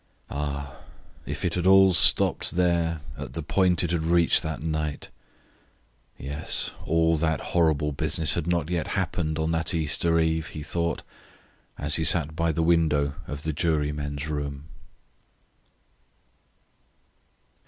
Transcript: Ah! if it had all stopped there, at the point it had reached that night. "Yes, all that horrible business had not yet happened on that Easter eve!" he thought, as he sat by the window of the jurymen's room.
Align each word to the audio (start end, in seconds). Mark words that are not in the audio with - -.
Ah! 0.31 0.77
if 1.27 1.45
it 1.45 1.53
had 1.53 1.67
all 1.67 1.93
stopped 1.93 2.49
there, 2.55 3.01
at 3.19 3.33
the 3.33 3.43
point 3.43 3.83
it 3.83 3.91
had 3.91 4.01
reached 4.01 4.41
that 4.41 4.59
night. 4.59 5.09
"Yes, 6.17 6.71
all 6.87 7.17
that 7.17 7.39
horrible 7.53 7.91
business 7.91 8.33
had 8.33 8.47
not 8.47 8.71
yet 8.71 8.87
happened 8.97 9.37
on 9.37 9.51
that 9.51 9.75
Easter 9.75 10.19
eve!" 10.19 10.47
he 10.47 10.63
thought, 10.63 11.03
as 11.77 11.97
he 11.97 12.03
sat 12.03 12.35
by 12.35 12.51
the 12.51 12.63
window 12.63 13.13
of 13.27 13.43
the 13.43 13.53
jurymen's 13.53 14.27
room. 14.27 14.63